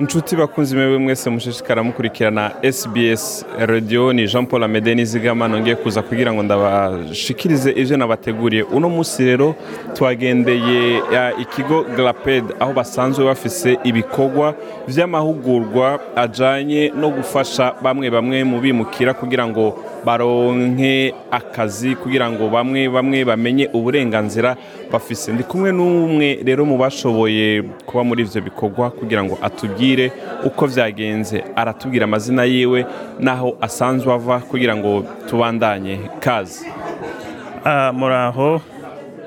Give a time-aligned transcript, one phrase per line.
[0.00, 6.02] inshuti bakunze imwe mwese mushishikara mukurikirana SBS radiyo ni jean paul amede nizigama nongeye kuza
[6.02, 9.54] kugira ngo ndabashikirize ibyo nabateguriye uno munsi rero
[9.94, 14.54] twagendeye eh, ikigo garaped aho basanzwe bafise ibikorwa
[14.88, 19.64] by'amahugurwa ajyanye no gufasha bamwe bamwe mu bimukira kugira ngo
[20.04, 24.56] baronke akazi kugira ngo bamwe bamwe bamenye uburenganzira
[24.92, 30.06] bafise ndi kumwe n'umwe rero mu bashoboye kuba muri ibyo bikorwa kugira ngo atubwire
[30.48, 32.86] uko byagenze aratubwira amazina yiwe
[33.24, 36.66] n'aho asanzwe ava kugira ngo tubandanye kazi
[37.64, 38.60] ah, muraho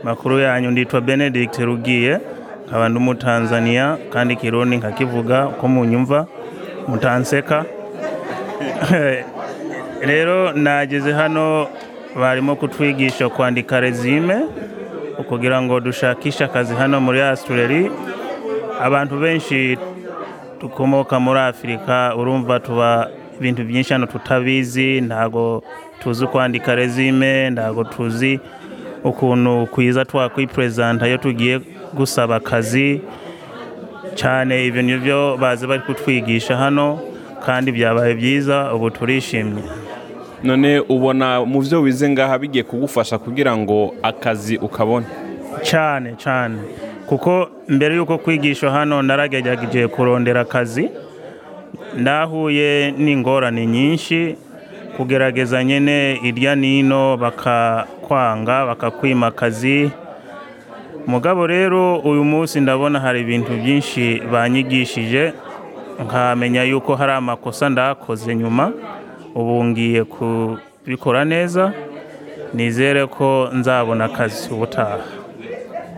[0.03, 2.19] makuru yanyu nditwa benedict rugiye
[2.67, 6.27] nkaba ndi umutanzaniya kandi kirundi nkakivuga uko munyumva
[6.87, 7.65] mutanseka
[10.05, 11.67] rero nageze hano
[12.15, 14.41] barimo kutwigisha kwandika rezime
[15.29, 17.91] kugira ngo dushakishe akazi hano muri asitureri
[18.81, 19.77] abantu benshi
[20.61, 23.09] dukomoka muri afurika urumva tuba
[23.39, 25.63] ibintu byinshi hano tutabizi ntago
[26.01, 28.39] tuzi kwandika rezime ntabwo tuzi
[29.03, 31.61] ukuntu kwiza twakwiperezanta iyo tugiye
[31.97, 33.01] gusaba akazi
[34.19, 36.99] cyane ibintu byo bazi bari kutwigisha hano
[37.45, 39.63] kandi byabaye byiza ubu turishimye
[40.43, 45.05] none ubona mu byo wize ngaha bigiye kugufasha kugira ngo akazi ukabone
[45.63, 46.59] cyane cyane
[47.07, 50.89] kuko mbere y'uko kwigisha hano naragerageje kurondera akazi
[51.97, 54.35] ndahuye n'ingorane nyinshi
[54.97, 59.91] kugerageza nyine irya n'ino bakakwanga bakakwima akazi
[61.07, 65.33] mugabo rero uyu munsi ndabona hari ibintu byinshi banyigishije
[66.05, 68.65] nkamenya yuko hari amakosa ndakoze nyuma
[69.35, 71.71] ubu ngiye kubikora neza
[72.53, 74.97] nizere ko nzabona akazi ubutaha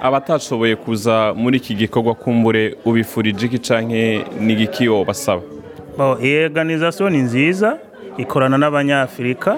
[0.02, 4.04] abatashoboye kuza muri iki gikorwa kumbure ubifurije iki cyangwa
[4.46, 5.42] n'igikiyo basaba
[6.26, 6.50] iyi
[7.10, 7.70] ni nziza
[8.18, 9.52] ikorana n'abanyafurika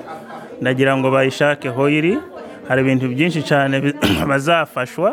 [0.62, 2.14] nagira ngo bayishake aho iri
[2.68, 3.76] hari ibintu byinshi cyane
[4.30, 5.10] bazafashwa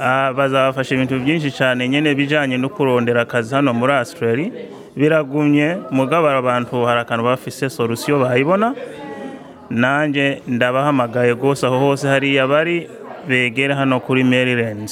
[0.00, 4.50] ah, bazabafasha ibintu byinshi cyane nyine bijyanye no kurondera akazi hano muri Australia
[4.98, 8.74] biragumye mugabara abantu hari akantu bafise solusiyo bayibona
[9.70, 12.90] nanjye ndabahamagaye rwose aho hose hariya bari
[13.28, 14.90] begera hano kuri maryland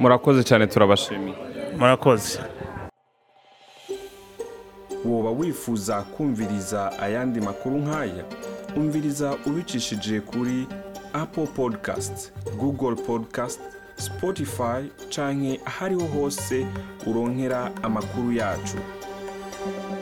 [0.00, 1.34] murakoze cyane turabashimiye
[1.78, 2.38] murakoze
[5.06, 8.24] woba wifuza kumviriza ayandi makuru nk'aya
[8.76, 10.66] umviriza ubicishije kuri
[11.22, 13.60] apple podcast google podcast
[13.96, 14.80] spotify
[15.14, 16.66] cyangwa ahariho hose
[17.06, 18.76] uronkera amakuru yacu
[19.62, 19.99] Thank you.